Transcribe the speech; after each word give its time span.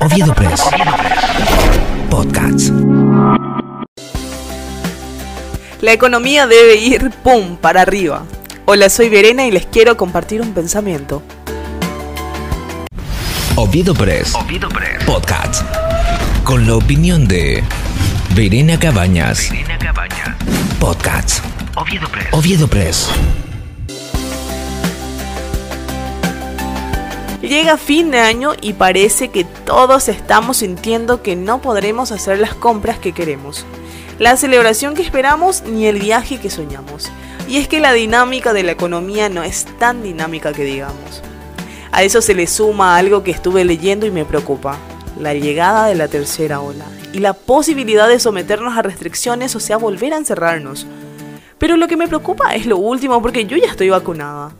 Oviedo 0.00 0.34
Press. 0.34 0.60
Podcast. 2.10 2.70
La 5.80 5.92
economía 5.92 6.48
debe 6.48 6.76
ir, 6.76 7.10
¡pum!, 7.22 7.56
para 7.56 7.82
arriba. 7.82 8.24
Hola, 8.64 8.88
soy 8.88 9.08
Verena 9.08 9.46
y 9.46 9.52
les 9.52 9.66
quiero 9.66 9.96
compartir 9.96 10.40
un 10.40 10.52
pensamiento. 10.52 11.22
Oviedo 13.54 13.94
Press. 13.94 14.34
Oviedo 14.34 14.68
Press. 14.68 15.04
Podcast. 15.04 15.62
Con 16.42 16.66
la 16.66 16.74
opinión 16.74 17.28
de 17.28 17.62
Verena 18.34 18.80
Cabañas. 18.80 19.48
Verena 19.48 19.78
Cabañas. 19.78 20.36
Podcast. 20.80 21.44
Oviedo 21.76 22.08
Press. 22.08 22.28
Oviedo 22.32 22.66
Press. 22.68 23.10
Llega 27.42 27.76
fin 27.76 28.12
de 28.12 28.20
año 28.20 28.52
y 28.60 28.74
parece 28.74 29.30
que 29.30 29.42
todos 29.42 30.08
estamos 30.08 30.58
sintiendo 30.58 31.22
que 31.22 31.34
no 31.34 31.60
podremos 31.60 32.12
hacer 32.12 32.38
las 32.38 32.54
compras 32.54 33.00
que 33.00 33.12
queremos, 33.12 33.66
la 34.20 34.36
celebración 34.36 34.94
que 34.94 35.02
esperamos 35.02 35.64
ni 35.64 35.86
el 35.86 35.98
viaje 35.98 36.38
que 36.38 36.50
soñamos. 36.50 37.10
Y 37.48 37.56
es 37.56 37.66
que 37.66 37.80
la 37.80 37.92
dinámica 37.92 38.52
de 38.52 38.62
la 38.62 38.70
economía 38.70 39.28
no 39.28 39.42
es 39.42 39.66
tan 39.80 40.04
dinámica 40.04 40.52
que 40.52 40.62
digamos. 40.62 41.20
A 41.90 42.04
eso 42.04 42.22
se 42.22 42.36
le 42.36 42.46
suma 42.46 42.96
algo 42.96 43.24
que 43.24 43.32
estuve 43.32 43.64
leyendo 43.64 44.06
y 44.06 44.12
me 44.12 44.24
preocupa, 44.24 44.78
la 45.18 45.34
llegada 45.34 45.88
de 45.88 45.96
la 45.96 46.06
tercera 46.06 46.60
ola 46.60 46.84
y 47.12 47.18
la 47.18 47.32
posibilidad 47.32 48.08
de 48.08 48.20
someternos 48.20 48.78
a 48.78 48.82
restricciones 48.82 49.56
o 49.56 49.60
sea 49.60 49.78
volver 49.78 50.14
a 50.14 50.18
encerrarnos. 50.18 50.86
Pero 51.58 51.76
lo 51.76 51.88
que 51.88 51.96
me 51.96 52.06
preocupa 52.06 52.54
es 52.54 52.66
lo 52.66 52.76
último 52.76 53.20
porque 53.20 53.46
yo 53.46 53.56
ya 53.56 53.66
estoy 53.66 53.90
vacunada 53.90 54.52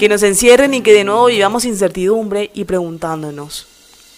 que 0.00 0.08
nos 0.08 0.22
encierren 0.22 0.72
y 0.72 0.80
que 0.80 0.94
de 0.94 1.04
nuevo 1.04 1.26
vivamos 1.26 1.66
incertidumbre 1.66 2.50
y 2.54 2.64
preguntándonos, 2.64 3.66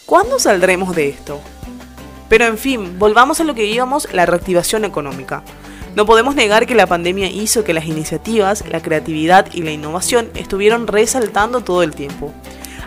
¿cuándo 0.07 0.39
saldremos 0.39 0.95
de 0.95 1.09
esto? 1.09 1.41
Pero 2.29 2.45
en 2.45 2.57
fin, 2.57 3.01
volvamos 3.01 3.41
a 3.41 3.45
lo 3.45 3.53
que 3.57 3.67
íbamos, 3.67 4.07
la 4.13 4.25
reactivación 4.25 4.85
económica. 4.85 5.43
No 5.97 6.07
podemos 6.07 6.37
negar 6.37 6.69
que 6.69 6.77
la 6.77 6.87
pandemia 6.87 7.27
hizo 7.27 7.65
que 7.65 7.75
las 7.75 7.87
iniciativas, 7.87 8.63
la 8.71 8.81
creatividad 8.81 9.53
y 9.53 9.63
la 9.63 9.73
innovación 9.73 10.31
estuvieron 10.37 10.87
resaltando 10.87 11.63
todo 11.63 11.83
el 11.83 11.97
tiempo. 11.97 12.33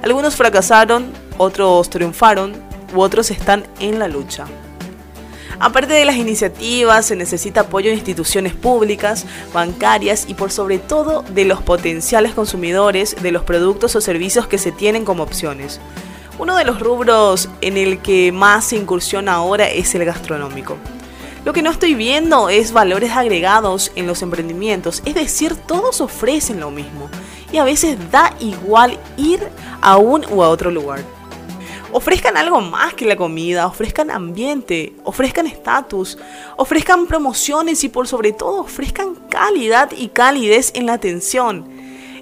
Algunos 0.01 0.37
fracasaron, 0.37 1.11
otros 1.37 1.89
triunfaron, 1.89 2.53
u 2.95 3.01
otros 3.01 3.29
están 3.29 3.65
en 3.81 3.99
la 3.99 4.07
lucha. 4.07 4.45
Aparte 5.59 5.93
de 5.93 6.05
las 6.05 6.17
iniciativas, 6.17 7.05
se 7.05 7.15
necesita 7.15 7.61
apoyo 7.61 7.89
de 7.89 7.95
instituciones 7.95 8.53
públicas, 8.53 9.25
bancarias 9.53 10.25
y 10.27 10.33
por 10.33 10.51
sobre 10.51 10.79
todo 10.79 11.23
de 11.29 11.45
los 11.45 11.61
potenciales 11.61 12.33
consumidores 12.33 13.15
de 13.21 13.31
los 13.31 13.43
productos 13.43 13.95
o 13.95 14.01
servicios 14.01 14.47
que 14.47 14.57
se 14.57 14.71
tienen 14.71 15.05
como 15.05 15.23
opciones. 15.23 15.79
Uno 16.37 16.57
de 16.57 16.65
los 16.65 16.79
rubros 16.79 17.49
en 17.61 17.77
el 17.77 17.99
que 17.99 18.33
más 18.33 18.65
se 18.65 18.75
incursiona 18.75 19.35
ahora 19.35 19.69
es 19.69 19.95
el 19.95 20.03
gastronómico. 20.03 20.77
Lo 21.45 21.53
que 21.53 21.61
no 21.61 21.69
estoy 21.69 21.93
viendo 21.93 22.49
es 22.49 22.73
valores 22.73 23.11
agregados 23.11 23.91
en 23.95 24.07
los 24.07 24.21
emprendimientos, 24.23 25.03
es 25.05 25.13
decir, 25.13 25.55
todos 25.55 26.01
ofrecen 26.01 26.59
lo 26.59 26.71
mismo 26.71 27.09
y 27.51 27.59
a 27.59 27.63
veces 27.63 27.97
da 28.11 28.33
igual 28.39 28.99
ir 29.15 29.39
a 29.79 29.97
un 29.97 30.25
u 30.29 30.43
a 30.43 30.49
otro 30.49 30.71
lugar 30.71 31.01
ofrezcan 31.95 32.35
algo 32.35 32.59
más 32.59 32.93
que 32.93 33.05
la 33.05 33.15
comida, 33.15 33.67
ofrezcan 33.67 34.11
ambiente, 34.11 34.91
ofrezcan 35.05 35.47
estatus, 35.47 36.17
ofrezcan 36.57 37.07
promociones 37.07 37.85
y 37.85 37.89
por 37.89 38.05
sobre 38.05 38.33
todo 38.33 38.63
ofrezcan 38.63 39.15
calidad 39.29 39.89
y 39.95 40.09
calidez 40.09 40.73
en 40.75 40.87
la 40.87 40.93
atención. 40.93 41.65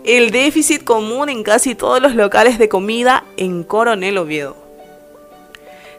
El 0.05 0.29
déficit 0.29 0.83
común 0.83 1.27
en 1.29 1.41
casi 1.41 1.73
todos 1.73 1.99
los 1.99 2.13
locales 2.13 2.59
de 2.59 2.69
comida 2.69 3.23
en 3.35 3.63
Coronel 3.63 4.19
Oviedo. 4.19 4.55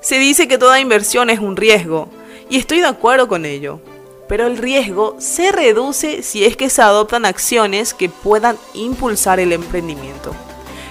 Se 0.00 0.20
dice 0.20 0.46
que 0.46 0.56
toda 0.56 0.78
inversión 0.78 1.28
es 1.28 1.40
un 1.40 1.56
riesgo, 1.56 2.08
y 2.48 2.58
estoy 2.58 2.78
de 2.78 2.86
acuerdo 2.86 3.26
con 3.26 3.44
ello, 3.44 3.80
pero 4.28 4.46
el 4.46 4.56
riesgo 4.56 5.16
se 5.18 5.50
reduce 5.50 6.22
si 6.22 6.44
es 6.44 6.56
que 6.56 6.70
se 6.70 6.80
adoptan 6.80 7.24
acciones 7.24 7.92
que 7.92 8.08
puedan 8.08 8.56
impulsar 8.72 9.40
el 9.40 9.52
emprendimiento. 9.52 10.32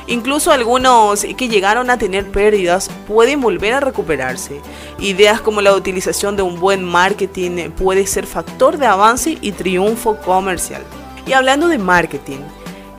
Incluso 0.08 0.52
algunos 0.52 1.26
que 1.38 1.48
llegaron 1.48 1.90
a 1.90 1.98
tener 1.98 2.30
pérdidas 2.30 2.90
pueden 3.08 3.40
volver 3.40 3.74
a 3.74 3.80
recuperarse. 3.80 4.60
Ideas 5.00 5.40
como 5.42 5.62
la 5.62 5.74
utilización 5.74 6.36
de 6.36 6.44
un 6.44 6.60
buen 6.60 6.84
marketing 6.84 7.70
puede 7.72 8.06
ser 8.06 8.28
factor 8.28 8.78
de 8.78 8.86
avance 8.86 9.38
y 9.42 9.52
triunfo 9.54 10.18
comercial. 10.18 10.84
Y 11.26 11.34
hablando 11.34 11.68
de 11.68 11.78
marketing, 11.78 12.40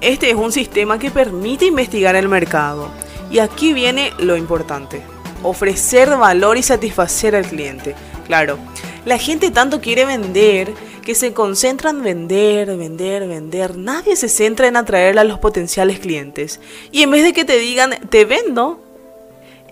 este 0.00 0.30
es 0.30 0.36
un 0.36 0.52
sistema 0.52 0.98
que 0.98 1.10
permite 1.10 1.66
investigar 1.66 2.16
el 2.16 2.28
mercado. 2.28 2.88
Y 3.30 3.38
aquí 3.38 3.72
viene 3.72 4.12
lo 4.18 4.36
importante, 4.36 5.02
ofrecer 5.42 6.08
valor 6.16 6.56
y 6.56 6.62
satisfacer 6.62 7.36
al 7.36 7.44
cliente. 7.44 7.94
Claro, 8.26 8.58
la 9.04 9.18
gente 9.18 9.50
tanto 9.50 9.80
quiere 9.80 10.04
vender 10.04 10.72
que 11.04 11.14
se 11.14 11.34
concentra 11.34 11.90
en 11.90 12.02
vender, 12.02 12.76
vender, 12.76 13.28
vender. 13.28 13.76
Nadie 13.76 14.16
se 14.16 14.28
centra 14.28 14.66
en 14.66 14.76
atraer 14.76 15.18
a 15.18 15.24
los 15.24 15.38
potenciales 15.38 15.98
clientes. 15.98 16.60
Y 16.90 17.02
en 17.02 17.10
vez 17.10 17.22
de 17.22 17.32
que 17.32 17.44
te 17.44 17.58
digan, 17.58 17.94
te 18.08 18.24
vendo, 18.24 18.80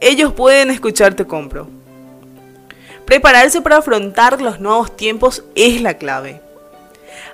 ellos 0.01 0.33
pueden 0.33 0.71
escucharte 0.71 1.27
compro. 1.27 1.69
Prepararse 3.07 3.63
para 3.63 3.79
afrontar 3.79 4.43
los 4.43 4.61
nuevos 4.61 4.97
tiempos 4.97 5.45
es 5.55 5.81
la 5.81 5.95
clave. 5.95 6.41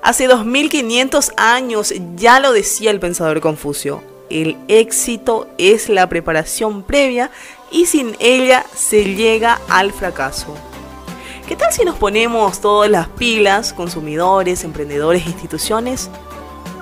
Hace 0.01 0.29
2500 0.29 1.33
años 1.37 1.93
ya 2.15 2.39
lo 2.39 2.53
decía 2.53 2.91
el 2.91 3.01
pensador 3.01 3.41
Confucio. 3.41 4.03
El 4.31 4.57
éxito 4.69 5.49
es 5.59 5.89
la 5.89 6.09
preparación 6.09 6.85
previa 6.85 7.31
y 7.71 7.87
sin 7.87 8.15
ella 8.21 8.65
se 8.75 9.15
llega 9.15 9.61
al 9.69 9.93
fracaso. 9.93 10.55
¿Qué 11.49 11.57
tal 11.57 11.73
si 11.73 11.83
nos 11.83 11.97
ponemos 11.97 12.61
todas 12.61 12.91
las 12.91 13.09
pilas, 13.09 13.73
consumidores, 13.73 14.65
emprendedores 14.65 15.27
instituciones? 15.27 16.11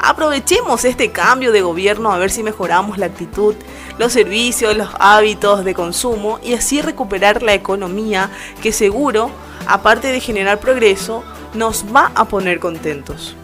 Aprovechemos 0.00 0.84
este 0.84 1.12
cambio 1.12 1.52
de 1.52 1.60
gobierno 1.60 2.10
a 2.10 2.18
ver 2.18 2.32
si 2.32 2.42
mejoramos 2.42 2.98
la 2.98 3.06
actitud, 3.06 3.54
los 3.96 4.12
servicios, 4.12 4.76
los 4.76 4.88
hábitos 4.98 5.64
de 5.64 5.72
consumo 5.72 6.40
y 6.42 6.54
así 6.54 6.82
recuperar 6.82 7.44
la 7.44 7.54
economía 7.54 8.28
que 8.60 8.72
seguro, 8.72 9.30
aparte 9.68 10.08
de 10.08 10.18
generar 10.18 10.58
progreso, 10.58 11.22
nos 11.54 11.84
va 11.94 12.10
a 12.16 12.24
poner 12.24 12.58
contentos. 12.58 13.36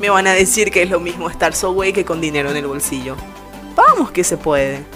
Me 0.00 0.08
van 0.08 0.26
a 0.26 0.32
decir 0.32 0.70
que 0.70 0.82
es 0.82 0.88
lo 0.88 1.00
mismo 1.00 1.28
estar 1.28 1.54
so 1.54 1.78
que 1.78 2.06
con 2.06 2.22
dinero 2.22 2.50
en 2.50 2.56
el 2.56 2.66
bolsillo. 2.66 3.14
Vamos 3.74 4.10
que 4.10 4.24
se 4.24 4.38
puede. 4.38 4.86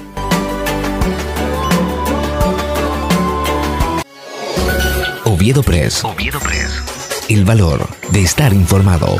Oviedo 5.40 5.62
Press. 5.62 6.04
Oviedo 6.04 6.38
Press. 6.38 6.82
El 7.30 7.46
valor 7.46 7.88
de 8.12 8.20
estar 8.20 8.52
informado. 8.52 9.16